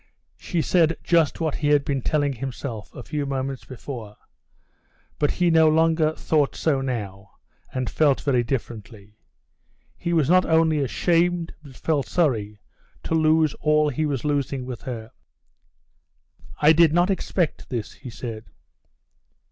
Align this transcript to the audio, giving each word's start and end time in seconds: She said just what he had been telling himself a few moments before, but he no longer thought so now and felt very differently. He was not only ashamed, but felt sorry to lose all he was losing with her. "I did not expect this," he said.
She 0.39 0.63
said 0.63 0.97
just 1.03 1.39
what 1.39 1.53
he 1.53 1.67
had 1.67 1.85
been 1.85 2.01
telling 2.01 2.33
himself 2.33 2.91
a 2.95 3.03
few 3.03 3.27
moments 3.27 3.65
before, 3.65 4.17
but 5.19 5.29
he 5.29 5.51
no 5.51 5.69
longer 5.69 6.13
thought 6.15 6.55
so 6.55 6.81
now 6.81 7.33
and 7.71 7.87
felt 7.87 8.19
very 8.21 8.43
differently. 8.43 9.19
He 9.95 10.11
was 10.11 10.27
not 10.27 10.43
only 10.43 10.79
ashamed, 10.79 11.53
but 11.61 11.75
felt 11.75 12.07
sorry 12.07 12.59
to 13.03 13.13
lose 13.13 13.53
all 13.61 13.89
he 13.89 14.07
was 14.07 14.25
losing 14.25 14.65
with 14.65 14.81
her. 14.81 15.11
"I 16.59 16.73
did 16.73 16.93
not 16.95 17.11
expect 17.11 17.69
this," 17.69 17.93
he 17.93 18.09
said. 18.09 18.45